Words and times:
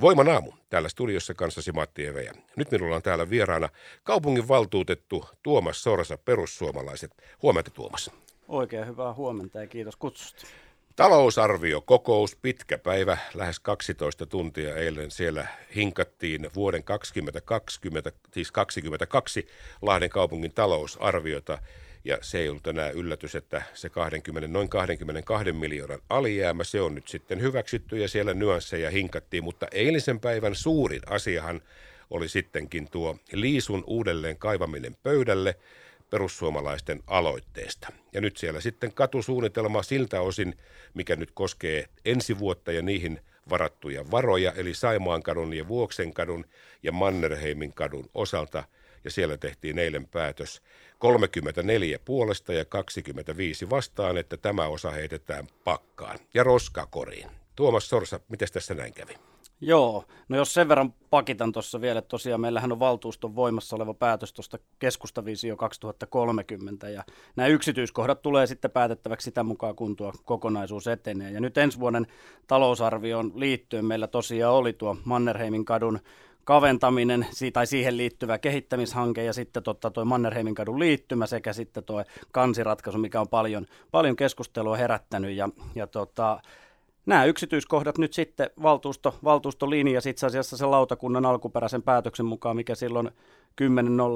Voiman 0.00 0.28
aamu. 0.28 0.52
Täällä 0.70 0.88
studiossa 0.88 1.34
kanssasi 1.34 1.72
Matti 1.72 2.06
Evejä. 2.06 2.32
Nyt 2.56 2.70
minulla 2.70 2.96
on 2.96 3.02
täällä 3.02 3.30
vieraana 3.30 3.68
kaupungin 4.02 4.48
valtuutettu 4.48 5.24
Tuomas 5.42 5.82
Sorsa, 5.82 6.18
perussuomalaiset. 6.18 7.12
Huomenta 7.42 7.70
Tuomas. 7.70 8.10
Oikein 8.48 8.86
hyvää 8.86 9.14
huomenta 9.14 9.60
ja 9.60 9.66
kiitos 9.66 9.96
kutsusta. 9.96 10.46
Talousarvio, 10.96 11.80
kokous, 11.80 12.36
pitkä 12.36 12.78
päivä, 12.78 13.18
lähes 13.34 13.60
12 13.60 14.26
tuntia 14.26 14.76
eilen 14.76 15.10
siellä 15.10 15.46
hinkattiin 15.76 16.50
vuoden 16.54 16.84
2020, 16.84 18.12
siis 18.32 18.52
22 18.52 19.46
Lahden 19.82 20.10
kaupungin 20.10 20.52
talousarviota. 20.52 21.58
Ja 22.04 22.18
se 22.20 22.38
ei 22.38 22.48
ollut 22.48 22.66
enää 22.66 22.90
yllätys, 22.90 23.34
että 23.34 23.62
se 23.74 23.88
20, 23.88 24.48
noin 24.48 24.68
22 24.68 25.52
miljoonan 25.52 25.98
alijäämä, 26.08 26.64
se 26.64 26.80
on 26.80 26.94
nyt 26.94 27.08
sitten 27.08 27.40
hyväksytty 27.40 27.98
ja 27.98 28.08
siellä 28.08 28.34
nyansseja 28.34 28.90
hinkattiin. 28.90 29.44
Mutta 29.44 29.66
eilisen 29.72 30.20
päivän 30.20 30.54
suurin 30.54 31.02
asiahan 31.06 31.62
oli 32.10 32.28
sittenkin 32.28 32.90
tuo 32.90 33.16
liisun 33.32 33.84
uudelleen 33.86 34.38
kaivaminen 34.38 34.96
pöydälle 35.02 35.56
perussuomalaisten 36.10 37.00
aloitteesta. 37.06 37.88
Ja 38.12 38.20
nyt 38.20 38.36
siellä 38.36 38.60
sitten 38.60 38.92
katusuunnitelma 38.92 39.82
siltä 39.82 40.20
osin, 40.20 40.58
mikä 40.94 41.16
nyt 41.16 41.30
koskee 41.34 41.84
ensi 42.04 42.38
vuotta 42.38 42.72
ja 42.72 42.82
niihin 42.82 43.20
varattuja 43.50 44.10
varoja, 44.10 44.52
eli 44.52 44.74
Saimaankadun 44.74 45.54
ja 45.54 45.68
Vuoksenkadun 45.68 46.44
ja 46.82 46.92
Mannerheimin 46.92 47.72
kadun 47.74 48.10
osalta. 48.14 48.64
Ja 49.04 49.10
siellä 49.10 49.36
tehtiin 49.36 49.78
eilen 49.78 50.06
päätös 50.06 50.62
34 50.98 51.98
puolesta 52.04 52.52
ja 52.52 52.64
25 52.64 53.70
vastaan, 53.70 54.16
että 54.16 54.36
tämä 54.36 54.66
osa 54.66 54.90
heitetään 54.90 55.46
pakkaan 55.64 56.18
ja 56.34 56.44
roskakoriin. 56.44 57.30
Tuomas 57.56 57.88
Sorsa, 57.88 58.20
miten 58.28 58.48
tässä 58.52 58.74
näin 58.74 58.94
kävi? 58.94 59.14
Joo, 59.62 60.04
no 60.28 60.36
jos 60.36 60.54
sen 60.54 60.68
verran 60.68 60.94
pakitan 61.10 61.52
tuossa 61.52 61.80
vielä, 61.80 61.98
että 61.98 62.08
tosiaan 62.08 62.40
meillähän 62.40 62.72
on 62.72 62.78
valtuuston 62.78 63.36
voimassa 63.36 63.76
oleva 63.76 63.94
päätös 63.94 64.32
tuosta 64.32 64.58
keskustavisio 64.78 65.56
2030 65.56 66.88
ja 66.88 67.04
nämä 67.36 67.46
yksityiskohdat 67.46 68.22
tulee 68.22 68.46
sitten 68.46 68.70
päätettäväksi 68.70 69.24
sitä 69.24 69.42
mukaan, 69.42 69.76
kun 69.76 69.96
tuo 69.96 70.12
kokonaisuus 70.24 70.86
etenee. 70.86 71.30
Ja 71.30 71.40
nyt 71.40 71.58
ensi 71.58 71.80
vuoden 71.80 72.06
talousarvioon 72.46 73.32
liittyen 73.34 73.84
meillä 73.84 74.06
tosiaan 74.06 74.54
oli 74.54 74.72
tuo 74.72 74.96
Mannerheimin 75.04 75.64
kadun 75.64 76.00
kaventaminen 76.50 77.26
tai 77.52 77.66
siihen 77.66 77.96
liittyvä 77.96 78.38
kehittämishanke 78.38 79.24
ja 79.24 79.32
sitten 79.32 79.62
totta 79.62 79.90
toi 79.90 80.04
Mannerheimin 80.04 80.54
kadun 80.54 80.78
liittymä 80.78 81.26
sekä 81.26 81.52
sitten 81.52 81.84
tuo 81.84 82.04
kansiratkaisu, 82.32 82.98
mikä 82.98 83.20
on 83.20 83.28
paljon, 83.28 83.66
paljon 83.90 84.16
keskustelua 84.16 84.76
herättänyt. 84.76 85.36
Ja, 85.36 85.48
ja 85.74 85.86
tota, 85.86 86.40
nämä 87.06 87.24
yksityiskohdat 87.24 87.98
nyt 87.98 88.12
sitten 88.12 88.50
valtuusto, 88.62 89.14
valtuusto 89.24 89.70
linjasi 89.70 90.10
itse 90.10 90.26
asiassa 90.26 90.56
sen 90.56 90.70
lautakunnan 90.70 91.26
alkuperäisen 91.26 91.82
päätöksen 91.82 92.26
mukaan, 92.26 92.56
mikä 92.56 92.74
silloin 92.74 93.10
10-0 93.62 93.64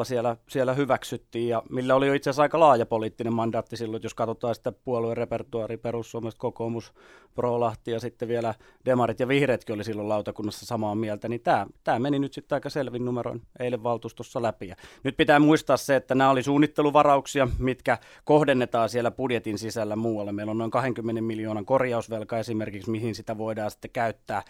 siellä, 0.04 0.36
siellä 0.48 0.74
hyväksyttiin 0.74 1.48
ja 1.48 1.62
millä 1.70 1.94
oli 1.94 2.06
jo 2.06 2.12
itse 2.12 2.30
asiassa 2.30 2.42
aika 2.42 2.60
laaja 2.60 2.86
poliittinen 2.86 3.32
mandaatti 3.32 3.76
silloin, 3.76 4.02
jos 4.02 4.14
katsotaan 4.14 4.54
sitä 4.54 4.72
puolueen 4.72 5.16
repertuaari, 5.16 5.76
perussuomalaiset, 5.76 6.38
kokoomus, 6.38 6.92
Prolahti 7.34 7.90
ja 7.90 8.00
sitten 8.00 8.28
vielä 8.28 8.54
Demarit 8.84 9.20
ja 9.20 9.28
Vihreätkin 9.28 9.74
oli 9.74 9.84
silloin 9.84 10.08
lautakunnassa 10.08 10.66
samaa 10.66 10.94
mieltä, 10.94 11.28
niin 11.28 11.40
tämä, 11.40 11.66
tämä 11.84 11.98
meni 11.98 12.18
nyt 12.18 12.32
sitten 12.32 12.56
aika 12.56 12.70
selvin 12.70 13.04
numeroin 13.04 13.42
eilen 13.58 13.82
valtuustossa 13.82 14.42
läpi. 14.42 14.68
Ja 14.68 14.76
nyt 15.02 15.16
pitää 15.16 15.38
muistaa 15.38 15.76
se, 15.76 15.96
että 15.96 16.14
nämä 16.14 16.30
oli 16.30 16.42
suunnitteluvarauksia, 16.42 17.48
mitkä 17.58 17.98
kohdennetaan 18.24 18.88
siellä 18.88 19.10
budjetin 19.10 19.58
sisällä 19.58 19.96
muualle. 19.96 20.32
Meillä 20.32 20.50
on 20.50 20.58
noin 20.58 20.70
20 20.70 21.22
miljoonan 21.22 21.64
korjausvelka 21.64 22.38
esimerkiksi, 22.38 22.90
mihin 22.90 23.14
sitä 23.14 23.38
voidaan 23.38 23.70
sitten 23.70 23.90
käyttää 23.90 24.42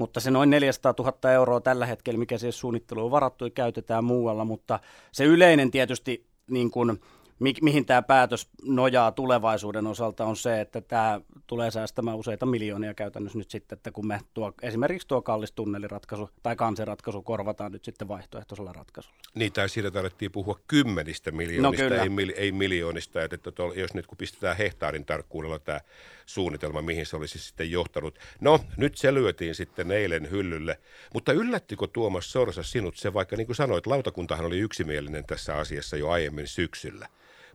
mutta 0.00 0.20
se 0.20 0.30
noin 0.30 0.50
400 0.50 0.94
000 0.98 1.32
euroa 1.32 1.60
tällä 1.60 1.86
hetkellä, 1.86 2.18
mikä 2.18 2.38
siis 2.38 2.60
suunnittelu 2.60 3.04
on 3.04 3.10
varattu, 3.10 3.44
käytetään 3.54 4.04
muualla, 4.30 4.44
mutta 4.44 4.80
se 5.12 5.24
yleinen 5.24 5.70
tietysti 5.70 6.26
niin 6.50 6.70
kuin, 6.70 7.00
mi- 7.40 7.54
mihin 7.62 7.86
tämä 7.86 8.02
päätös 8.02 8.48
nojaa 8.64 9.12
tulevaisuuden 9.12 9.86
osalta 9.86 10.24
on 10.24 10.36
se, 10.36 10.60
että 10.60 10.80
tämä 10.80 11.20
tulee 11.46 11.70
säästämään 11.70 12.16
useita 12.16 12.46
miljoonia 12.46 12.94
käytännössä 12.94 13.38
nyt 13.38 13.50
sitten, 13.50 13.76
että 13.76 13.90
kun 13.90 14.06
me 14.06 14.20
tuo, 14.34 14.52
esimerkiksi 14.62 15.08
tuo 15.08 15.22
kallis 15.22 15.52
tunneliratkaisu 15.52 16.30
tai 16.42 16.56
kansiratkaisu 16.56 17.22
korvataan 17.22 17.72
nyt 17.72 17.84
sitten 17.84 18.08
vaihtoehtoisella 18.08 18.72
ratkaisulla. 18.72 19.16
Niin, 19.34 19.52
tai 19.52 19.68
siitä 19.68 19.90
tarvittiin 19.90 20.32
puhua 20.32 20.60
kymmenistä 20.66 21.30
miljoonista, 21.30 21.88
no, 21.88 22.02
ei, 22.02 22.08
mil, 22.08 22.32
ei 22.36 22.52
miljoonista, 22.52 23.22
että, 23.22 23.36
että 23.36 23.62
jos 23.74 23.94
nyt 23.94 24.06
kun 24.06 24.18
pistetään 24.18 24.56
hehtaarin 24.56 25.04
tarkkuudella 25.04 25.58
tämä 25.58 25.80
suunnitelma, 26.26 26.82
mihin 26.82 27.06
se 27.06 27.16
olisi 27.16 27.38
sitten 27.38 27.70
johtanut. 27.70 28.18
No, 28.40 28.60
nyt 28.76 28.96
se 28.96 29.14
lyötiin 29.14 29.54
sitten 29.54 29.90
eilen 29.90 30.30
hyllylle, 30.30 30.78
mutta 31.14 31.32
yllättikö 31.32 31.86
Tuomas 31.92 32.32
Sorsa 32.32 32.62
sinut 32.62 32.96
se, 32.96 33.14
vaikka 33.14 33.36
niin 33.36 33.46
kuin 33.46 33.56
sanoit, 33.56 33.86
lautakuntahan 33.86 34.46
oli 34.46 34.58
yksimielinen 34.58 35.24
tässä 35.26 35.56
asiassa 35.56 35.96
jo 35.96 36.10
aiemmin 36.10 36.46
syksyllä. 36.46 37.08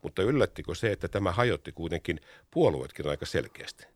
Mutta 0.06 0.22
yllättikö 0.22 0.76
se, 0.76 0.92
että 0.92 1.08
tämä 1.08 1.32
hajotti 1.32 1.72
kuitenkin 1.72 2.20
puolueetkin 2.52 3.08
aika 3.08 3.26
selkeästi? 3.26 3.88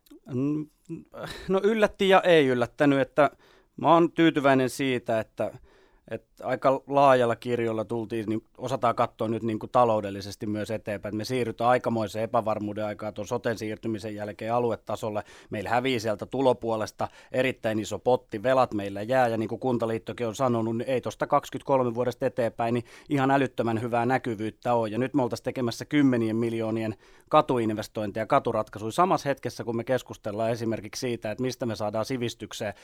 No 1.48 1.60
yllätti 1.62 2.08
ja 2.08 2.20
ei 2.20 2.46
yllättänyt, 2.46 3.00
että 3.00 3.30
mä 3.76 3.92
oon 3.92 4.12
tyytyväinen 4.12 4.70
siitä, 4.70 5.20
että– 5.20 5.52
että 6.10 6.46
aika 6.46 6.82
laajalla 6.86 7.36
kirjolla 7.36 7.84
tultiin, 7.84 8.26
niin 8.28 8.44
osataan 8.58 8.94
katsoa 8.94 9.28
nyt 9.28 9.42
niin 9.42 9.58
kuin 9.58 9.70
taloudellisesti 9.70 10.46
myös 10.46 10.70
eteenpäin. 10.70 11.16
Me 11.16 11.24
siirrytään 11.24 11.70
aikamoiseen 11.70 12.24
epävarmuuden 12.24 12.84
aikaa 12.84 13.12
tuon 13.12 13.26
soten 13.26 13.58
siirtymisen 13.58 14.14
jälkeen 14.14 14.54
aluetasolle. 14.54 15.24
Meillä 15.50 15.70
hävii 15.70 16.00
sieltä 16.00 16.26
tulopuolesta 16.26 17.08
erittäin 17.32 17.78
iso 17.78 17.98
potti, 17.98 18.42
velat 18.42 18.74
meillä 18.74 19.02
jää 19.02 19.28
ja 19.28 19.36
niin 19.36 19.48
kuin 19.48 19.60
Kuntaliittokin 19.60 20.26
on 20.26 20.34
sanonut, 20.34 20.76
niin 20.76 20.90
ei 20.90 21.00
tuosta 21.00 21.26
23 21.26 21.94
vuodesta 21.94 22.26
eteenpäin 22.26 22.74
niin 22.74 22.84
ihan 23.08 23.30
älyttömän 23.30 23.80
hyvää 23.80 24.06
näkyvyyttä 24.06 24.74
ole. 24.74 24.88
Ja 24.88 24.98
nyt 24.98 25.14
me 25.14 25.22
oltaisiin 25.22 25.44
tekemässä 25.44 25.84
kymmenien 25.84 26.36
miljoonien 26.36 26.94
katuinvestointeja, 27.28 28.26
katuratkaisuja 28.26 28.92
samassa 28.92 29.28
hetkessä, 29.28 29.64
kun 29.64 29.76
me 29.76 29.84
keskustellaan 29.84 30.50
esimerkiksi 30.50 31.00
siitä, 31.00 31.30
että 31.30 31.42
mistä 31.42 31.66
me 31.66 31.76
saadaan 31.76 32.04
sivistykseen 32.04 32.74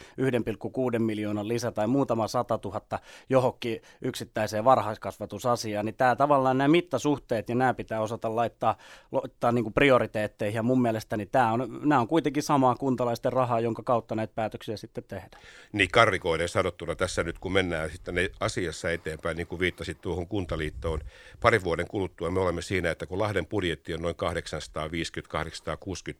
1,6 0.92 0.98
miljoonan 0.98 1.48
lisä 1.48 1.72
tai 1.72 1.86
muutama 1.86 2.28
100 2.28 2.58
000 2.64 2.80
johonkin 3.28 3.82
yksittäiseen 4.02 4.64
varhaiskasvatusasiaan, 4.64 5.86
niin 5.86 5.94
tämä 5.94 6.16
tavallaan 6.16 6.58
nämä 6.58 6.68
mittasuhteet 6.68 7.48
ja 7.48 7.54
nämä 7.54 7.74
pitää 7.74 8.00
osata 8.00 8.36
laittaa, 8.36 8.76
laittaa 9.12 9.52
niin 9.52 9.64
kuin 9.64 9.74
prioriteetteihin. 9.74 10.56
Ja 10.56 10.62
mun 10.62 10.82
mielestä 10.82 11.16
tämä 11.32 11.52
on, 11.52 11.80
nämä 11.82 12.00
on 12.00 12.08
kuitenkin 12.08 12.42
samaa 12.42 12.74
kuntalaisten 12.74 13.32
rahaa, 13.32 13.60
jonka 13.60 13.82
kautta 13.82 14.14
näitä 14.14 14.32
päätöksiä 14.34 14.76
sitten 14.76 15.04
tehdään. 15.08 15.42
Niin 15.72 15.90
karrikoiden 15.90 16.48
sanottuna 16.48 16.94
tässä 16.94 17.22
nyt 17.22 17.38
kun 17.38 17.52
mennään 17.52 17.90
sitten 17.90 18.14
asiassa 18.40 18.90
eteenpäin, 18.90 19.36
niin 19.36 19.46
kuin 19.46 19.60
viittasit 19.60 20.00
tuohon 20.00 20.26
kuntaliittoon, 20.26 21.00
parin 21.40 21.64
vuoden 21.64 21.88
kuluttua 21.88 22.30
me 22.30 22.40
olemme 22.40 22.62
siinä, 22.62 22.90
että 22.90 23.06
kun 23.06 23.18
Lahden 23.18 23.46
budjetti 23.46 23.94
on 23.94 24.02
noin 24.02 24.14
850-860 24.14 24.18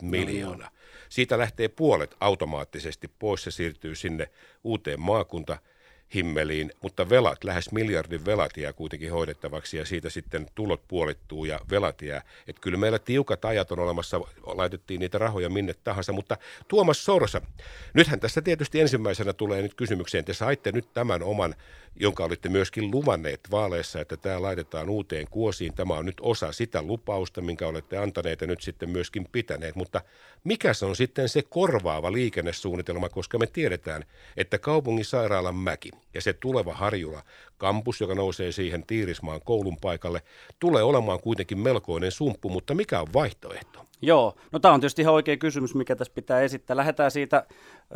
miljoonaa, 0.01 0.71
siitä 1.09 1.39
lähtee 1.39 1.69
puolet 1.69 2.17
automaattisesti 2.21 3.11
pois, 3.19 3.45
se 3.45 3.51
siirtyy 3.51 3.95
sinne 3.95 4.29
uuteen 4.65 5.01
maakunta 5.01 5.59
himmeliin, 6.15 6.73
mutta 6.83 7.09
velat, 7.09 7.45
lähes 7.45 7.73
miljardin 7.73 8.25
velat 8.25 8.57
jää 8.57 8.73
kuitenkin 8.73 9.13
hoidettavaksi 9.13 9.77
ja 9.77 9.87
siitä 9.87 10.11
sitten 10.11 10.47
tulot 10.55 10.81
puolittuu 10.89 11.45
ja 11.45 11.61
velat 11.71 12.03
jää. 12.03 12.23
Että 12.49 12.61
kyllä 12.61 12.79
meillä 12.79 12.99
tiukat 12.99 13.45
ajat 13.45 13.73
on 13.73 13.79
olemassa, 13.79 14.21
laitettiin 14.47 15.01
niitä 15.01 15.19
rahoja 15.19 15.49
minne 15.49 15.75
tahansa, 15.85 16.13
mutta 16.13 16.37
Tuomas 16.69 17.05
Sorsa, 17.05 17.41
nythän 17.95 18.21
tässä 18.21 18.43
tietysti 18.43 18.81
ensimmäisenä 18.81 19.33
tulee 19.33 19.63
nyt 19.63 19.75
kysymykseen, 19.75 20.25
te 20.25 20.35
saitte 20.35 20.73
nyt 20.73 20.93
tämän 20.93 21.23
oman, 21.23 21.55
jonka 21.97 22.25
olitte 22.25 22.49
myöskin 22.49 22.91
luvanneet 22.91 23.41
vaaleissa, 23.51 24.01
että 24.01 24.17
tämä 24.17 24.43
laitetaan 24.43 24.89
uuteen 24.91 25.27
kuosiin. 25.31 25.75
Tämä 25.75 25.95
on 25.95 26.07
nyt 26.07 26.21
osa 26.21 26.53
sitä 26.53 26.83
lupausta, 26.83 27.41
minkä 27.41 27.67
olette 27.67 27.97
antaneet 27.97 28.41
ja 28.41 28.47
nyt 28.47 28.61
sitten 28.61 28.91
myöskin 28.91 29.29
pitäneet, 29.33 29.77
mutta 29.77 30.01
mikä 30.45 30.75
se 30.75 30.87
on 30.87 30.97
sitten 30.97 31.29
se 31.29 31.43
korvaava 31.43 32.13
liikennesuunnitelma, 32.13 33.09
koska 33.09 33.39
me 33.39 33.47
tiedetään, 33.47 34.05
että 34.37 34.59
kaupungin 34.59 35.05
sairaalan 35.05 35.57
mäki 35.57 35.91
ja 36.15 36.21
se 36.21 36.33
tuleva 36.33 36.75
Harjula 36.75 37.23
kampus, 37.59 38.01
joka 38.01 38.15
nousee 38.15 38.53
siihen 38.53 38.87
Tiirismaan 38.87 39.41
koulun 39.45 39.77
paikalle, 39.81 40.23
tulee 40.59 40.83
olemaan 40.83 41.21
kuitenkin 41.21 41.59
melkoinen 41.59 42.13
sumppu, 42.13 42.49
mutta 42.49 42.75
mikä 42.75 43.01
on 43.01 43.13
vaihtoehto? 43.13 43.87
Joo, 44.03 44.35
no 44.53 44.59
tämä 44.59 44.75
on 44.75 44.81
tietysti 44.81 45.03
ihan 45.03 45.15
oikea 45.15 45.37
kysymys, 45.37 45.75
mikä 45.75 45.97
tässä 45.97 46.13
pitää 46.15 46.41
esittää. 46.41 46.77
Lähdetään 46.77 47.11
siitä 47.11 47.47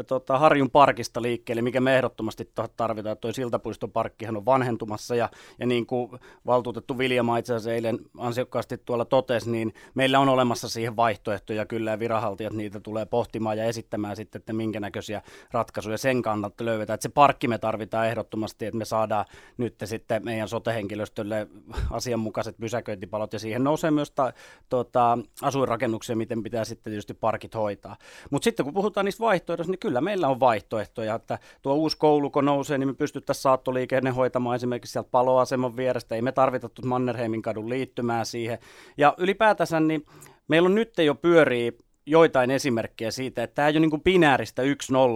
tota, 0.07 0.39
Harjun 0.39 0.71
parkista 0.71 1.23
liikkeelle, 1.23 1.63
mikä 1.63 1.81
me 1.81 1.97
ehdottomasti 1.97 2.51
tarvitaan. 2.77 3.17
Tuo 3.19 3.33
Siltapuiston 3.33 3.93
parkkihan 3.93 4.37
on 4.37 4.47
vanhentumassa 4.47 5.15
ja, 5.15 5.29
ja 5.59 5.67
niin 5.67 5.87
kuin 5.87 6.11
valtuutettu 6.47 6.99
Viljama 6.99 7.39
itse 7.39 7.55
asiassa 7.55 7.73
eilen 7.73 7.99
ansiokkaasti 8.19 8.79
tuolla 8.79 9.05
totesi, 9.05 9.51
niin 9.51 9.75
meillä 9.95 10.19
on 10.19 10.29
olemassa 10.29 10.69
siihen 10.69 10.97
vaihtoehtoja 10.97 11.67
kyllä 11.67 11.91
ja 11.91 11.99
viranhaltijat 11.99 12.53
niitä 12.53 12.81
tulee 12.81 13.07
pohtimaan 13.07 13.59
ja 13.59 13.65
esittämään 13.65 14.17
sitten, 14.17 14.39
että 14.39 14.53
minkä 14.53 14.81
näköisiä 14.81 15.23
ratkaisuja 15.53 15.99
sen 15.99 16.23
kannalta 16.23 16.65
löydetään. 16.65 16.95
Että 16.95 17.03
se 17.03 17.09
parkki 17.09 17.49
me 17.49 17.59
tarvitaan 17.59 18.09
ehdottomasti, 18.09 18.67
että 18.67 18.79
me 18.79 18.85
saadaan 18.85 19.25
nyt 19.57 19.75
sitten 19.85 20.25
meidän 20.25 20.49
sotehenkilöstölle 20.49 21.49
asianmukaiset 21.91 22.57
pysäköintipalot 22.61 23.33
ja 23.33 23.39
siihen 23.39 23.65
nousee 23.65 23.91
myös 23.91 24.11
ta, 24.11 24.33
tota, 24.69 25.19
asuinrakennus 25.43 25.90
rakennuksia, 25.91 26.17
miten 26.17 26.43
pitää 26.43 26.65
sitten 26.65 26.91
tietysti 26.91 27.15
parkit 27.15 27.55
hoitaa. 27.55 27.97
Mutta 28.31 28.45
sitten 28.45 28.65
kun 28.65 28.75
puhutaan 28.75 29.05
niistä 29.05 29.21
vaihtoehdoista, 29.21 29.71
niin 29.71 29.79
kyllä 29.79 30.01
meillä 30.01 30.29
on 30.29 30.41
vaihtoehtoja, 30.41 31.15
että 31.15 31.39
tuo 31.63 31.75
uusi 31.75 31.97
koulu 31.97 32.31
kun 32.31 32.45
nousee, 32.45 32.79
niin 32.79 32.89
me 32.89 32.95
pystyttäisiin 32.95 33.43
saattoliikenne 33.43 34.11
hoitamaan 34.11 34.57
esimerkiksi 34.57 34.93
sieltä 34.93 35.11
paloaseman 35.11 35.77
vierestä, 35.77 36.15
ei 36.15 36.23
me 36.23 36.33
tarvita 36.33 36.71
Mannerheimin 36.85 37.43
kadun 37.43 37.69
liittymään 37.69 38.27
siihen. 38.27 38.59
Ja 38.97 39.15
ylipäätänsä 39.19 39.81
niin 39.81 40.07
meillä 40.49 40.67
on 40.67 40.75
nyt 40.75 40.99
jo 40.99 41.15
pyörii 41.15 41.79
joitain 42.07 42.51
esimerkkejä 42.51 43.11
siitä, 43.11 43.43
että 43.43 43.55
tämä 43.55 43.69
ei 43.69 43.73
ole 43.73 43.81
niin 43.81 43.91
kuin 43.91 44.03
binääristä 44.03 44.63
1-0, 44.63 44.67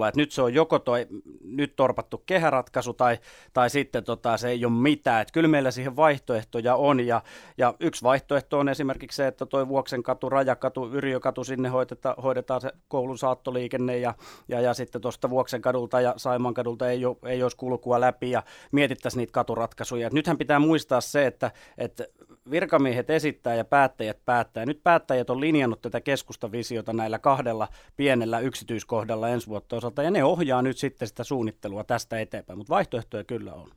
että 0.08 0.20
nyt 0.20 0.32
se 0.32 0.42
on 0.42 0.54
joko 0.54 0.78
toi 0.78 1.06
nyt 1.44 1.76
torpattu 1.76 2.22
kehäratkaisu 2.26 2.92
tai, 2.92 3.18
tai 3.52 3.70
sitten 3.70 4.04
tota, 4.04 4.36
se 4.36 4.48
ei 4.48 4.64
ole 4.64 4.72
mitään. 4.72 5.22
Että 5.22 5.32
kyllä 5.32 5.48
meillä 5.48 5.70
siihen 5.70 5.96
vaihtoehtoja 5.96 6.74
on 6.74 7.06
ja, 7.06 7.22
ja 7.58 7.74
yksi 7.80 8.02
vaihtoehto 8.02 8.58
on 8.58 8.68
esimerkiksi 8.68 9.16
se, 9.16 9.26
että 9.26 9.46
toi 9.46 9.68
Vuoksen 9.68 10.02
katu, 10.02 10.28
Rajakatu, 10.28 10.90
Yrjökatu, 10.92 11.44
sinne 11.44 11.68
hoideta, 11.68 12.14
hoidetaan 12.22 12.60
se 12.60 12.72
koulun 12.88 13.18
saattoliikenne 13.18 13.98
ja, 13.98 14.14
ja, 14.48 14.60
ja 14.60 14.74
sitten 14.74 15.00
tuosta 15.00 15.30
Vuoksen 15.30 15.62
kadulta 15.62 16.00
ja 16.00 16.14
Saimaan 16.16 16.54
kadulta 16.54 16.90
ei, 16.90 17.04
ole, 17.04 17.16
ei 17.26 17.42
olisi 17.42 17.56
kulkua 17.56 18.00
läpi 18.00 18.30
ja 18.30 18.42
mietittäisiin 18.72 19.18
niitä 19.18 19.32
katuratkaisuja. 19.32 20.06
Et 20.06 20.12
nythän 20.12 20.38
pitää 20.38 20.58
muistaa 20.58 21.00
se, 21.00 21.26
että, 21.26 21.50
että 21.78 22.04
virkamiehet 22.50 23.10
esittää 23.10 23.54
ja 23.54 23.64
päättäjät 23.64 24.18
päättää. 24.24 24.66
Nyt 24.66 24.80
päättäjät 24.82 25.30
on 25.30 25.40
linjannut 25.40 25.82
tätä 25.82 26.00
keskustavisiota 26.74 26.92
näillä 26.92 27.18
kahdella 27.18 27.68
pienellä 27.96 28.40
yksityiskohdalla 28.40 29.28
ensi 29.28 29.46
vuotta 29.46 29.76
osalta, 29.76 30.02
ja 30.02 30.10
ne 30.10 30.24
ohjaa 30.24 30.62
nyt 30.62 30.78
sitten 30.78 31.08
sitä 31.08 31.24
suunnittelua 31.24 31.84
tästä 31.84 32.20
eteenpäin, 32.20 32.58
mutta 32.58 32.74
vaihtoehtoja 32.74 33.24
kyllä 33.24 33.52
on. 33.52 33.70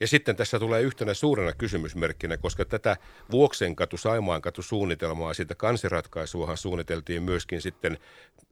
Ja 0.00 0.06
sitten 0.06 0.36
tässä 0.36 0.58
tulee 0.58 0.82
yhtenä 0.82 1.14
suurena 1.14 1.52
kysymysmerkkinä, 1.52 2.36
koska 2.36 2.64
tätä 2.64 2.96
Vuoksenkatu, 3.30 3.96
Saimaankatu 3.96 4.62
suunnitelmaa, 4.62 5.34
siitä 5.34 5.54
kansiratkaisuahan 5.54 6.56
suunniteltiin 6.56 7.22
myöskin 7.22 7.62
sitten 7.62 7.98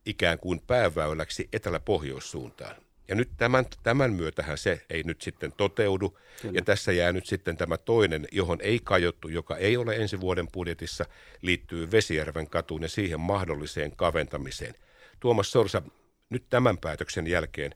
ikään 0.07 0.39
kuin 0.39 0.61
pääväyläksi 0.67 1.49
etelä-pohjoissuuntaan. 1.53 2.77
Ja 3.09 3.15
nyt 3.15 3.31
tämän, 3.37 3.65
tämän 3.83 4.13
myötähän 4.13 4.59
se 4.59 4.85
ei 4.91 5.03
nyt 5.03 5.23
sitten 5.23 5.53
toteudu. 5.53 6.19
Kyllä. 6.43 6.55
Ja 6.55 6.63
tässä 6.63 6.93
jää 6.93 7.13
nyt 7.13 7.27
sitten 7.27 7.57
tämä 7.57 7.77
toinen, 7.77 8.29
johon 8.33 8.61
ei 8.61 8.81
kajottu, 8.85 9.29
joka 9.29 9.57
ei 9.57 9.77
ole 9.77 9.97
ensi 9.97 10.21
vuoden 10.21 10.49
budjetissa, 10.53 11.05
liittyy 11.43 11.91
Vesijärven 11.91 12.51
katuun 12.51 12.83
ja 12.83 12.89
siihen 12.89 13.21
mahdolliseen 13.21 13.97
kaventamiseen. 13.97 14.75
Tuomas 15.21 15.53
Sorsa, 15.53 15.83
nyt 16.31 16.45
tämän 16.51 16.79
päätöksen 16.79 17.27
jälkeen, 17.27 17.75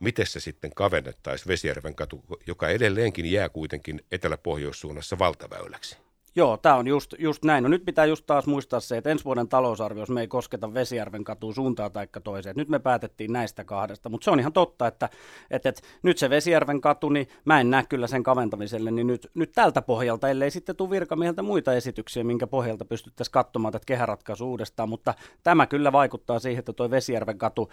miten 0.00 0.26
se 0.26 0.40
sitten 0.40 0.74
kavennettaisiin 0.74 1.48
Vesijärven 1.48 1.94
katu, 1.94 2.24
joka 2.46 2.68
edelleenkin 2.68 3.26
jää 3.26 3.48
kuitenkin 3.48 4.00
etelä-pohjoissuunnassa 4.10 5.18
valtaväyläksi? 5.18 5.96
Joo, 6.36 6.56
tämä 6.56 6.74
on 6.74 6.86
just, 6.86 7.14
just 7.18 7.44
näin. 7.44 7.62
No 7.62 7.68
nyt 7.68 7.84
pitää 7.84 8.04
just 8.04 8.26
taas 8.26 8.46
muistaa 8.46 8.80
se, 8.80 8.96
että 8.96 9.10
ensi 9.10 9.24
vuoden 9.24 9.48
talousarviossa 9.48 10.14
me 10.14 10.20
ei 10.20 10.28
kosketa 10.28 10.74
Vesijärven 10.74 11.24
katuun 11.24 11.54
suuntaan 11.54 11.92
tai 11.92 12.08
toiseen. 12.24 12.56
Nyt 12.56 12.68
me 12.68 12.78
päätettiin 12.78 13.32
näistä 13.32 13.64
kahdesta, 13.64 14.08
mutta 14.08 14.24
se 14.24 14.30
on 14.30 14.40
ihan 14.40 14.52
totta, 14.52 14.86
että, 14.86 15.08
että, 15.50 15.68
että 15.68 15.82
nyt 16.02 16.18
se 16.18 16.30
Vesijärven 16.30 16.80
katu, 16.80 17.08
niin 17.08 17.28
mä 17.44 17.60
en 17.60 17.70
näe 17.70 17.84
kyllä 17.88 18.06
sen 18.06 18.22
kaventamiselle, 18.22 18.90
niin 18.90 19.06
nyt, 19.06 19.30
nyt 19.34 19.52
tältä 19.52 19.82
pohjalta, 19.82 20.28
ellei 20.28 20.50
sitten 20.50 20.76
tule 20.76 20.90
virkamieltä 20.90 21.42
muita 21.42 21.74
esityksiä, 21.74 22.24
minkä 22.24 22.46
pohjalta 22.46 22.84
pystyttäisiin 22.84 23.32
katsomaan 23.32 23.72
tätä 23.72 23.86
kehäratkaisu 23.86 24.50
uudestaan, 24.50 24.88
mutta 24.88 25.14
tämä 25.42 25.66
kyllä 25.66 25.92
vaikuttaa 25.92 26.38
siihen, 26.38 26.58
että 26.58 26.72
tuo 26.72 26.90
Vesijärven 26.90 27.38
katu, 27.38 27.72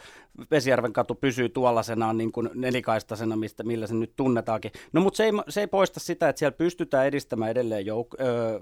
Vesijärven 0.52 0.94
katu 0.94 1.16
pysyy 1.16 1.50
tuollaisenaan 1.50 2.18
niin 2.18 2.32
kuin 2.32 2.50
nelikaistaisena, 2.54 3.36
mistä, 3.36 3.64
millä 3.64 3.88
se 3.88 3.94
nyt 3.94 4.16
tunnetaankin. 4.16 4.72
No 4.94 5.02
mutta 5.02 5.18
se 5.18 5.24
ei, 5.24 5.32
se 5.50 5.62
ei 5.62 5.68
poista 5.68 6.00
sitä, 6.00 6.30
että 6.30 6.40
siellä 6.40 6.58
pystytään 6.58 7.08
edistämään 7.08 7.52
edelleen 7.52 7.86
jouk- 7.86 8.24
öö, 8.24 8.57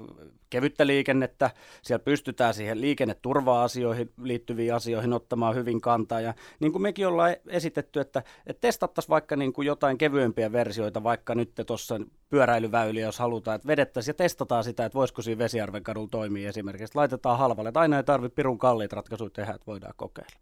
kevyttä 0.49 0.87
liikennettä, 0.87 1.49
siellä 1.81 2.03
pystytään 2.03 2.53
siihen 2.53 2.81
liikenneturva-asioihin 2.81 4.11
liittyviin 4.21 4.73
asioihin 4.73 5.13
ottamaan 5.13 5.55
hyvin 5.55 5.81
kantaa. 5.81 6.21
Ja 6.21 6.33
niin 6.59 6.71
kuin 6.71 6.81
mekin 6.81 7.07
ollaan 7.07 7.35
esitetty, 7.47 7.99
että, 7.99 8.23
että 8.47 8.61
testattaisiin 8.61 9.09
vaikka 9.09 9.35
niin 9.35 9.53
kuin 9.53 9.65
jotain 9.65 9.97
kevyempiä 9.97 10.51
versioita, 10.51 11.03
vaikka 11.03 11.35
nyt 11.35 11.51
tuossa 11.67 11.99
pyöräilyväyliä, 12.35 13.05
jos 13.05 13.19
halutaan, 13.19 13.55
että 13.55 13.67
vedettäisiin 13.67 14.13
ja 14.13 14.17
testataan 14.17 14.63
sitä, 14.63 14.85
että 14.85 14.95
voisiko 14.95 15.21
siinä 15.21 15.39
Vesijärven 15.39 15.83
kadulla 15.83 16.07
toimia 16.11 16.49
esimerkiksi. 16.49 16.95
Laitetaan 16.95 17.37
halvalle, 17.37 17.69
että 17.69 17.79
aina 17.79 17.97
ei 17.97 18.03
tarvitse 18.03 18.35
pirun 18.35 18.57
kalliit 18.57 18.93
ratkaisuja 18.93 19.29
tehdä, 19.29 19.53
että 19.53 19.65
voidaan 19.67 19.93
kokeilla. 19.95 20.39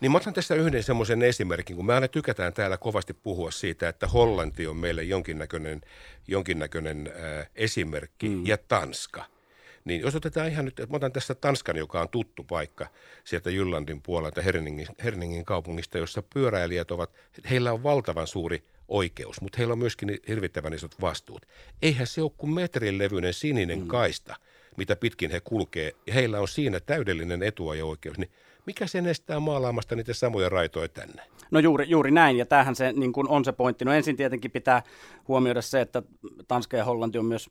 Niin 0.00 0.12
mä 0.12 0.18
otan 0.18 0.34
tässä 0.34 0.54
yhden 0.54 0.82
semmoisen 0.82 1.22
esimerkin, 1.22 1.76
kun 1.76 1.86
me 1.86 1.94
aina 1.94 2.08
tykätään 2.08 2.52
täällä 2.52 2.76
kovasti 2.76 3.14
puhua 3.14 3.50
siitä, 3.50 3.88
että 3.88 4.06
Hollanti 4.06 4.66
on 4.66 4.76
meille 4.76 5.02
jonkinnäköinen, 5.02 5.80
jonkinnäköinen 6.28 7.12
äh, 7.16 7.50
esimerkki 7.54 8.28
mm. 8.28 8.46
ja 8.46 8.58
Tanska. 8.58 9.24
Niin 9.84 10.00
jos 10.00 10.14
otetaan 10.14 10.48
ihan 10.48 10.64
nyt, 10.64 10.80
että 10.80 10.92
mä 10.92 10.96
otan 10.96 11.12
tässä 11.12 11.34
Tanskan, 11.34 11.76
joka 11.76 12.00
on 12.00 12.08
tuttu 12.08 12.44
paikka 12.44 12.86
sieltä 13.24 13.50
Jyllandin 13.50 14.02
puolelta 14.02 14.42
Herningin, 14.42 14.86
Herningin 15.04 15.44
kaupungista, 15.44 15.98
jossa 15.98 16.22
pyöräilijät 16.34 16.90
ovat, 16.90 17.10
heillä 17.50 17.72
on 17.72 17.82
valtavan 17.82 18.26
suuri 18.26 18.64
oikeus, 18.88 19.40
mutta 19.40 19.58
heillä 19.58 19.72
on 19.72 19.78
myöskin 19.78 20.18
hirvittävän 20.28 20.74
isot 20.74 21.00
vastuut. 21.00 21.46
Eihän 21.82 22.06
se 22.06 22.22
ole 22.22 22.30
kuin 22.36 22.54
metrin 22.54 22.98
levyinen 22.98 23.34
sininen 23.34 23.80
mm. 23.80 23.86
kaista, 23.86 24.36
mitä 24.76 24.96
pitkin 24.96 25.30
he 25.30 25.40
kulkee, 25.40 25.92
ja 26.06 26.14
heillä 26.14 26.40
on 26.40 26.48
siinä 26.48 26.80
täydellinen 26.80 27.42
etuajo-oikeus, 27.42 28.18
niin 28.18 28.30
mikä 28.66 28.86
sen 28.86 29.06
estää 29.06 29.40
maalaamasta 29.40 29.96
niitä 29.96 30.14
samoja 30.14 30.48
raitoja 30.48 30.88
tänne? 30.88 31.22
No 31.50 31.58
juuri, 31.58 31.88
juuri 31.88 32.10
näin, 32.10 32.36
ja 32.36 32.46
tämähän 32.46 32.76
se 32.76 32.92
niin 32.92 33.12
kuin 33.12 33.28
on 33.28 33.44
se 33.44 33.52
pointti. 33.52 33.84
No 33.84 33.92
ensin 33.92 34.16
tietenkin 34.16 34.50
pitää 34.50 34.82
huomioida 35.28 35.62
se, 35.62 35.80
että 35.80 36.02
Tanska 36.48 36.76
ja 36.76 36.84
Hollanti 36.84 37.18
on 37.18 37.24
myös 37.24 37.50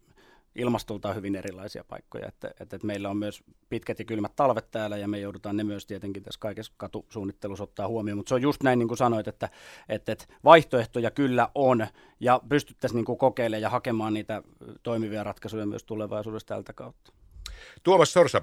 ilmastoltaan 0.55 1.15
hyvin 1.15 1.35
erilaisia 1.35 1.83
paikkoja, 1.83 2.27
että, 2.27 2.47
että, 2.47 2.75
että 2.75 2.87
meillä 2.87 3.09
on 3.09 3.17
myös 3.17 3.43
pitkät 3.69 3.99
ja 3.99 4.05
kylmät 4.05 4.35
talvet 4.35 4.71
täällä 4.71 4.97
ja 4.97 5.07
me 5.07 5.19
joudutaan 5.19 5.57
ne 5.57 5.63
myös 5.63 5.85
tietenkin 5.85 6.23
tässä 6.23 6.39
kaikessa 6.39 6.73
katusuunnittelussa 6.77 7.63
ottaa 7.63 7.87
huomioon, 7.87 8.17
mutta 8.17 8.29
se 8.29 8.35
on 8.35 8.41
just 8.41 8.63
näin 8.63 8.79
niin 8.79 8.87
kuin 8.87 8.97
sanoit, 8.97 9.27
että, 9.27 9.49
että, 9.89 10.11
että 10.11 10.25
vaihtoehtoja 10.43 11.11
kyllä 11.11 11.49
on 11.55 11.87
ja 12.19 12.41
pystyttäisiin 12.49 12.97
niin 12.97 13.05
kuin 13.05 13.17
kokeilemaan 13.17 13.61
ja 13.61 13.69
hakemaan 13.69 14.13
niitä 14.13 14.43
toimivia 14.83 15.23
ratkaisuja 15.23 15.65
myös 15.65 15.83
tulevaisuudessa 15.83 16.47
tältä 16.47 16.73
kautta. 16.73 17.11
Tuomas 17.83 18.13
Sorsa, 18.13 18.41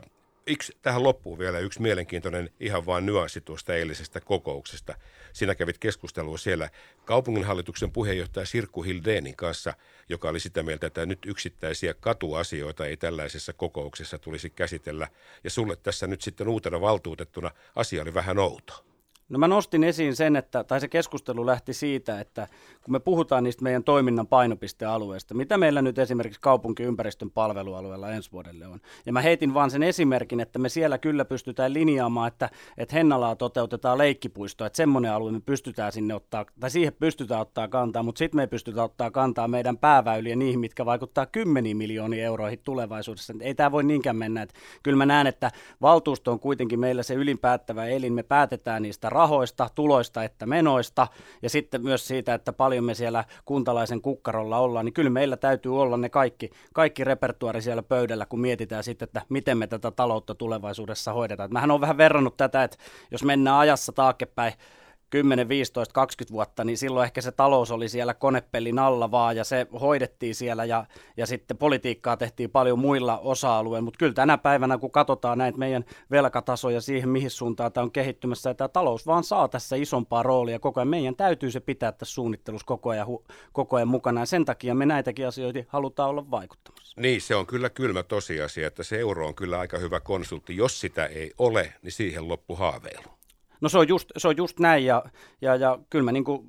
yksi, 0.49 0.77
tähän 0.83 1.03
loppuun 1.03 1.39
vielä 1.39 1.59
yksi 1.59 1.83
mielenkiintoinen 1.83 2.51
ihan 2.61 2.87
vain 2.87 3.07
nyanssi 3.07 3.41
tuosta 3.41 3.75
eilisestä 3.75 4.21
kokouksesta. 4.21 4.95
Sinä 5.33 5.55
kävit 5.55 5.79
keskustelua 5.79 6.39
siellä 6.39 6.71
kaupunginhallituksen 7.05 7.93
puheenjohtaja 7.93 8.47
Sirkku 8.47 8.83
Hildeenin 8.83 9.37
kanssa, 9.37 9.75
joka 10.09 10.29
oli 10.29 10.41
sitä 10.41 10.63
mieltä, 10.63 10.87
että 10.87 11.07
nyt 11.07 11.19
yksittäisiä 11.27 11.95
katuasioita 11.95 12.87
ei 12.87 12.97
tällaisessa 12.97 13.53
kokouksessa 13.53 14.19
tulisi 14.19 14.51
käsitellä. 14.51 15.09
Ja 15.45 15.51
sulle 15.51 15.77
tässä 15.77 16.07
nyt 16.07 16.23
sitten 16.23 16.49
uutena 16.49 16.81
valtuutettuna 16.81 17.51
asia 17.77 18.03
oli 18.03 18.15
vähän 18.15 18.39
outo. 18.39 18.88
No 19.29 19.39
mä 19.39 19.49
nostin 19.49 19.85
esiin 19.85 20.17
sen, 20.17 20.37
että, 20.37 20.65
tai 20.65 20.81
se 20.81 20.89
keskustelu 20.89 21.47
lähti 21.47 21.73
siitä, 21.73 22.21
että 22.21 22.49
kun 22.83 22.93
me 22.93 23.01
puhutaan 23.01 23.45
niistä 23.45 23.63
meidän 23.63 23.85
toiminnan 23.85 24.27
painopistealueista, 24.27 25.35
mitä 25.35 25.59
meillä 25.59 25.83
nyt 25.83 25.99
esimerkiksi 25.99 26.41
kaupunkiympäristön 26.41 27.31
palvelualueella 27.31 28.11
ensi 28.11 28.33
vuodelle 28.33 28.67
on. 28.67 28.81
Ja 29.07 29.13
mä 29.13 29.21
heitin 29.21 29.55
vaan 29.55 29.71
sen 29.71 29.83
esimerkin, 29.83 30.41
että 30.41 30.59
me 30.59 30.69
siellä 30.69 30.99
kyllä 30.99 31.25
pystytään 31.25 31.75
linjaamaan, 31.75 32.29
että, 32.29 32.51
että 32.79 32.97
Hennalaa 32.97 33.37
toteutetaan 33.37 33.99
leikkipuisto, 33.99 34.67
että 34.67 34.77
semmoinen 34.77 35.13
alue 35.13 35.33
me 35.33 35.41
pystytään 35.41 35.93
sinne 35.93 36.15
ottaa, 36.15 36.45
tai 36.61 36.71
siihen 36.71 36.93
pystytään 36.93 37.41
ottaa 37.41 37.69
kantaa, 37.69 38.03
mutta 38.03 38.19
sitten 38.19 38.39
me 38.39 38.43
ei 38.43 38.49
pystytä 38.49 38.83
ottaa 38.83 39.11
kantaa 39.11 39.49
meidän 39.49 39.79
pääväyliä 39.79 40.37
niihin, 40.37 40.61
mitkä 40.61 40.87
vaikuttaa 40.87 41.27
kymmeniin 41.27 41.77
miljoonia 41.77 42.25
euroihin 42.25 42.61
tulevaisuudessa. 42.65 43.35
Ei 43.41 43.55
tämä 43.55 43.73
voi 43.73 43.85
niinkään 43.85 44.17
mennä, 44.17 44.43
että 44.43 44.55
kyllä 44.83 44.99
mä 44.99 45.07
näen, 45.07 45.27
että 45.27 45.51
valtuusto 45.83 46.33
on 46.33 46.41
kuitenkin 46.41 46.81
meillä 46.81 47.03
se 47.03 47.15
ylinpäättävä 47.15 47.87
elin, 47.87 48.13
me 48.13 48.23
päätetään 48.23 48.83
niistä 48.83 49.09
rahoista, 49.19 49.71
tuloista 49.75 50.25
että 50.25 50.47
menoista 50.47 51.07
ja 51.43 51.51
sitten 51.51 51.83
myös 51.83 52.09
siitä, 52.09 52.35
että 52.35 52.53
paljon 52.53 52.85
me 52.85 52.95
siellä 52.95 53.25
kuntalaisen 53.45 54.01
kukkarolla 54.03 54.59
ollaan, 54.59 54.85
niin 54.85 54.93
kyllä 54.93 55.11
meillä 55.11 55.37
täytyy 55.37 55.81
olla 55.81 55.97
ne 55.97 56.09
kaikki, 56.09 56.51
kaikki 56.75 57.05
repertuari 57.05 57.63
siellä 57.63 57.83
pöydällä, 57.83 58.27
kun 58.27 58.41
mietitään 58.41 58.85
sitten, 58.85 59.07
että 59.07 59.23
miten 59.29 59.59
me 59.59 59.67
tätä 59.67 59.91
taloutta 59.91 60.35
tulevaisuudessa 60.35 61.13
hoidetaan. 61.13 61.53
Mähän 61.53 61.71
on 61.71 61.81
vähän 61.81 61.97
verrannut 61.99 62.37
tätä, 62.37 62.65
että 62.65 62.77
jos 63.11 63.25
mennään 63.25 63.59
ajassa 63.59 63.93
taaksepäin 63.93 64.53
10, 65.11 65.49
15, 65.49 65.93
20 65.93 66.33
vuotta, 66.33 66.65
niin 66.65 66.79
silloin 66.79 67.05
ehkä 67.05 67.21
se 67.21 67.33
talous 67.33 67.71
oli 67.71 67.89
siellä 67.89 68.15
konepellin 68.15 68.79
alla 68.79 69.11
vaan 69.11 69.37
ja 69.37 69.45
se 69.45 69.67
hoidettiin 69.81 70.35
siellä 70.35 70.65
ja, 70.65 70.85
ja 71.17 71.27
sitten 71.27 71.57
politiikkaa 71.57 72.17
tehtiin 72.17 72.51
paljon 72.51 72.79
muilla 72.79 73.19
osa-alueilla, 73.19 73.85
mutta 73.85 73.99
kyllä 73.99 74.13
tänä 74.13 74.39
päivänä 74.39 74.79
kun 74.79 74.91
katsotaan 74.91 75.39
näitä 75.39 75.59
meidän 75.59 75.85
velkatasoja 76.11 76.81
siihen, 76.81 77.09
mihin 77.09 77.31
suuntaan 77.31 77.73
tämä 77.73 77.83
on 77.83 77.93
kehittymässä, 77.93 78.55
tämä 78.55 78.69
talous 78.69 79.07
vaan 79.07 79.25
saa 79.25 79.49
tässä 79.49 79.77
isompaa 79.77 80.23
roolia 80.23 80.59
koko 80.59 80.81
ajan. 80.81 80.89
Meidän 80.89 81.17
täytyy 81.17 81.51
se 81.51 81.61
pitää 81.61 81.93
tässä 81.93 82.15
suunnittelussa 82.15 82.67
koko 82.67 82.91
ajan, 82.91 83.07
koko 83.53 83.77
ajan 83.77 83.89
mukana 83.89 84.21
ja 84.21 84.27
sen 84.27 84.45
takia 84.45 84.75
me 84.75 84.87
näitäkin 84.87 85.27
asioita 85.29 85.59
halutaan 85.69 86.11
olla 86.11 86.31
vaikuttamassa. 86.31 87.01
Niin, 87.01 87.21
se 87.21 87.35
on 87.35 87.47
kyllä 87.47 87.71
kylmä 87.71 88.03
tosiasia, 88.03 88.67
että 88.67 88.83
se 88.83 89.01
euro 89.01 89.27
on 89.27 89.35
kyllä 89.35 89.59
aika 89.59 89.79
hyvä 89.79 90.01
konsultti. 90.01 90.57
Jos 90.57 90.81
sitä 90.81 91.07
ei 91.07 91.33
ole, 91.39 91.73
niin 91.83 91.93
siihen 91.93 92.29
loppu 92.29 92.57
haaveilu. 92.57 93.18
No 93.61 93.69
se 93.69 93.79
on 93.79 93.89
just, 93.89 94.11
se 94.17 94.29
on 94.29 94.37
just 94.37 94.61
näin 94.61 94.85
ja, 94.85 95.05
ja, 95.41 95.57
ja 95.57 95.79
kyllä 95.91 96.05
mä 96.05 96.13
niin 96.13 96.25
kuin 96.25 96.49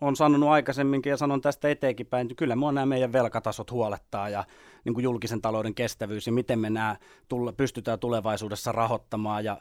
on 0.00 0.16
sanonut 0.16 0.48
aikaisemminkin 0.48 1.10
ja 1.10 1.16
sanon 1.16 1.40
tästä 1.40 1.68
eteenkin 1.68 2.06
päin, 2.06 2.24
että 2.24 2.34
kyllä 2.34 2.56
mua 2.56 2.72
nämä 2.72 2.86
meidän 2.86 3.12
velkatasot 3.12 3.70
huolettaa 3.70 4.28
ja 4.28 4.44
niin 4.84 4.94
kuin 4.94 5.04
julkisen 5.04 5.42
talouden 5.42 5.74
kestävyys 5.74 6.26
ja 6.26 6.32
miten 6.32 6.58
me 6.58 6.70
nämä 6.70 6.96
tulla, 7.28 7.52
pystytään 7.52 7.98
tulevaisuudessa 7.98 8.72
rahoittamaan. 8.72 9.44
Ja 9.44 9.58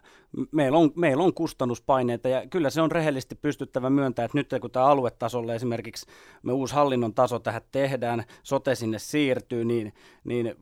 meillä, 0.52 0.78
on, 0.78 0.92
meillä 0.96 1.24
on 1.24 1.34
kustannuspaineita 1.34 2.30
ja 2.30 2.48
kyllä 2.50 2.70
se 2.70 2.82
on 2.82 2.92
rehellisesti 2.92 3.36
pystyttävä 3.36 3.90
myöntämään, 3.90 4.26
että 4.26 4.38
nyt 4.38 4.62
kun 4.62 4.72
tämä 4.72 4.86
aluetasolle 4.86 5.56
esimerkiksi 5.56 6.06
me 6.44 6.54
uusi 6.54 6.76
hallinnon 6.76 7.14
taso 7.14 7.40
tähän 7.40 7.62
tehdään, 7.72 8.24
sote 8.44 8.76
sinne 8.76 9.00
siirtyy, 9.00 9.66
niin, 9.66 9.94
niin 10.24 10.56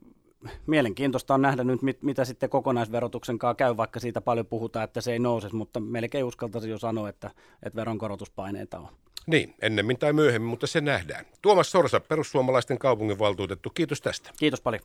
mielenkiintoista 0.67 1.33
on 1.33 1.41
nähdä 1.41 1.63
nyt, 1.63 1.81
mit, 1.81 2.03
mitä 2.03 2.25
sitten 2.25 2.49
kokonaisverotuksen 2.49 3.39
kanssa 3.39 3.55
käy, 3.55 3.77
vaikka 3.77 3.99
siitä 3.99 4.21
paljon 4.21 4.45
puhutaan, 4.45 4.83
että 4.83 5.01
se 5.01 5.11
ei 5.11 5.19
nouse, 5.19 5.49
mutta 5.51 5.79
melkein 5.79 6.25
uskaltaisin 6.25 6.71
jo 6.71 6.77
sanoa, 6.77 7.09
että, 7.09 7.31
että 7.63 7.77
veronkorotuspaineita 7.77 8.79
on. 8.79 8.87
Niin, 9.27 9.55
ennemmin 9.61 9.99
tai 9.99 10.13
myöhemmin, 10.13 10.49
mutta 10.49 10.67
se 10.67 10.81
nähdään. 10.81 11.25
Tuomas 11.41 11.71
Sorsa, 11.71 11.99
perussuomalaisten 11.99 12.79
kaupunginvaltuutettu, 12.79 13.69
kiitos 13.69 14.01
tästä. 14.01 14.31
Kiitos 14.39 14.61
paljon. 14.61 14.81